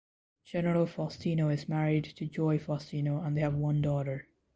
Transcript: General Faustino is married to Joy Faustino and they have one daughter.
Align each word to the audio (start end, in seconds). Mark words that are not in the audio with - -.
General 0.43 0.87
Faustino 0.87 1.53
is 1.53 1.69
married 1.69 2.05
to 2.05 2.25
Joy 2.25 2.57
Faustino 2.57 3.23
and 3.23 3.37
they 3.37 3.41
have 3.41 3.53
one 3.53 3.83
daughter. 3.83 4.27